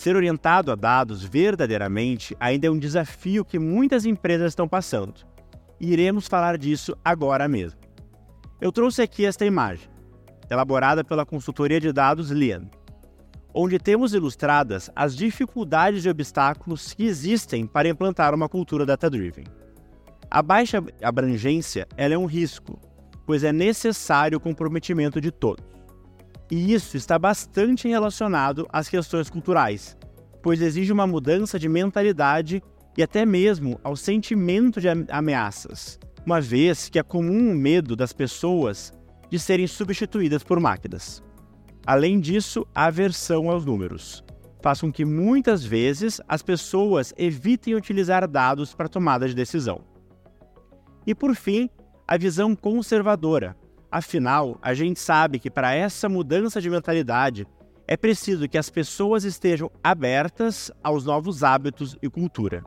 Ser 0.00 0.16
orientado 0.16 0.72
a 0.72 0.74
dados 0.74 1.22
verdadeiramente 1.22 2.34
ainda 2.40 2.66
é 2.66 2.70
um 2.70 2.78
desafio 2.78 3.44
que 3.44 3.58
muitas 3.58 4.06
empresas 4.06 4.52
estão 4.52 4.66
passando. 4.66 5.26
E 5.78 5.92
iremos 5.92 6.26
falar 6.26 6.56
disso 6.56 6.96
agora 7.04 7.46
mesmo. 7.46 7.78
Eu 8.62 8.72
trouxe 8.72 9.02
aqui 9.02 9.26
esta 9.26 9.44
imagem, 9.44 9.90
elaborada 10.48 11.04
pela 11.04 11.26
consultoria 11.26 11.78
de 11.78 11.92
dados 11.92 12.30
Lian, 12.30 12.62
onde 13.52 13.78
temos 13.78 14.14
ilustradas 14.14 14.90
as 14.96 15.14
dificuldades 15.14 16.06
e 16.06 16.08
obstáculos 16.08 16.94
que 16.94 17.04
existem 17.04 17.66
para 17.66 17.90
implantar 17.90 18.34
uma 18.34 18.48
cultura 18.48 18.86
data-driven. 18.86 19.44
A 20.30 20.40
baixa 20.40 20.82
abrangência 21.02 21.86
é 21.94 22.16
um 22.16 22.24
risco, 22.24 22.80
pois 23.26 23.44
é 23.44 23.52
necessário 23.52 24.38
o 24.38 24.40
comprometimento 24.40 25.20
de 25.20 25.30
todos. 25.30 25.62
E 26.50 26.72
isso 26.72 26.96
está 26.96 27.18
bastante 27.18 27.86
relacionado 27.86 28.66
às 28.72 28.88
questões 28.88 29.30
culturais, 29.30 29.96
pois 30.42 30.60
exige 30.60 30.92
uma 30.92 31.06
mudança 31.06 31.58
de 31.58 31.68
mentalidade 31.68 32.62
e 32.96 33.02
até 33.02 33.24
mesmo 33.24 33.78
ao 33.84 33.94
sentimento 33.94 34.80
de 34.80 34.88
ameaças, 35.10 35.98
uma 36.26 36.40
vez 36.40 36.88
que 36.88 36.98
é 36.98 37.02
comum 37.02 37.52
o 37.52 37.54
medo 37.54 37.94
das 37.94 38.12
pessoas 38.12 38.92
de 39.30 39.38
serem 39.38 39.66
substituídas 39.66 40.42
por 40.42 40.58
máquinas. 40.58 41.22
Além 41.86 42.18
disso, 42.18 42.66
a 42.74 42.86
aversão 42.86 43.48
aos 43.48 43.64
números 43.64 44.24
faz 44.62 44.80
com 44.80 44.92
que 44.92 45.04
muitas 45.04 45.64
vezes 45.64 46.20
as 46.28 46.42
pessoas 46.42 47.14
evitem 47.16 47.74
utilizar 47.74 48.28
dados 48.28 48.74
para 48.74 48.88
tomada 48.88 49.26
de 49.26 49.34
decisão. 49.34 49.82
E 51.06 51.14
por 51.14 51.34
fim, 51.34 51.70
a 52.06 52.18
visão 52.18 52.54
conservadora. 52.54 53.56
Afinal, 53.90 54.56
a 54.62 54.72
gente 54.72 55.00
sabe 55.00 55.40
que 55.40 55.50
para 55.50 55.74
essa 55.74 56.08
mudança 56.08 56.60
de 56.60 56.70
mentalidade 56.70 57.46
é 57.88 57.96
preciso 57.96 58.48
que 58.48 58.56
as 58.56 58.70
pessoas 58.70 59.24
estejam 59.24 59.68
abertas 59.82 60.70
aos 60.80 61.04
novos 61.04 61.42
hábitos 61.42 61.96
e 62.00 62.08
cultura. 62.08 62.62